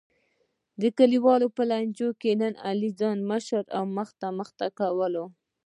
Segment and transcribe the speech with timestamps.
[0.81, 5.25] د کلیوالو په لانجه کې نن علی ځان مشر او مخته مخته کولو.